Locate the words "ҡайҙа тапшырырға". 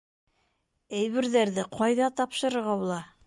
1.77-2.79